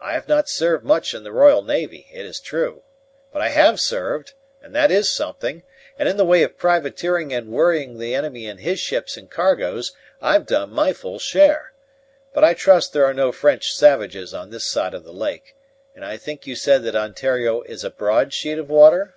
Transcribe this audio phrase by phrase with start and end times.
[0.00, 2.82] I have not served much in the royal navy, it is true;
[3.32, 5.62] but I have served, and that is something;
[5.96, 9.92] and, in the way of privateering and worrying the enemy in his ships and cargoes,
[10.20, 11.72] I've done my full share.
[12.34, 15.54] But I trust there are no French savages on this side the lake,
[15.94, 19.14] and I think you said that Ontario is a broad sheet of water?"